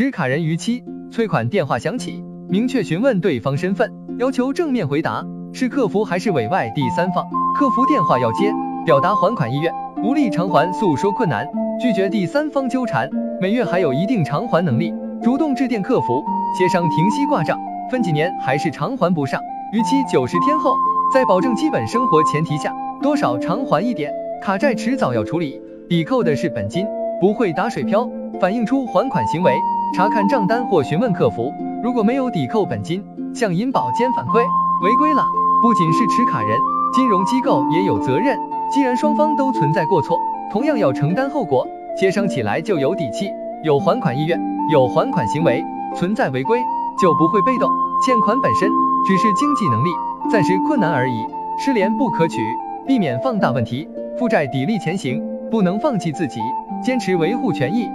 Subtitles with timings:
[0.00, 0.82] 持卡人逾期。
[1.10, 5.22] 催款电话响起，明确询问对方身份，要求正面回答。
[5.52, 8.50] 是客服还是委外第三方，客服电话要接，
[8.86, 9.70] 表达还款意愿，
[10.02, 11.46] 无力偿还诉说困难，
[11.78, 13.10] 拒绝第三方纠缠，
[13.42, 14.90] 每月还有一定偿还能力，
[15.22, 16.24] 主动致电客服
[16.58, 17.58] 协商停息挂账，
[17.90, 19.38] 分几年还是偿还不上，
[19.74, 20.74] 逾期九十天后，
[21.12, 24.10] 在保证基本生活前提下，多少偿还一点，
[24.42, 25.60] 卡债迟早要处理，
[25.90, 26.86] 抵扣的是本金，
[27.20, 28.08] 不会打水漂，
[28.40, 29.52] 反映出还款行为。
[29.94, 31.52] 查看账单或询问客服，
[31.82, 33.04] 如果没有抵扣本金，
[33.34, 34.38] 向银保监反馈
[34.82, 35.22] 违规了。
[35.62, 36.58] 不仅是持卡人，
[36.94, 38.38] 金融机构也有责任。
[38.72, 40.16] 既然双方都存在过错，
[40.52, 41.66] 同样要承担后果，
[41.98, 43.28] 协商起来就有底气，
[43.64, 44.40] 有还款意愿，
[44.72, 45.62] 有还款行为，
[45.96, 46.58] 存在违规
[47.02, 47.68] 就不会被动。
[48.06, 48.70] 欠款本身
[49.06, 49.90] 只是经济能力
[50.30, 51.26] 暂时困难而已，
[51.58, 52.40] 失联不可取，
[52.86, 56.40] 避免放大问题，负债砥砺前行，不能放弃自己，
[56.82, 57.86] 坚持维护权益。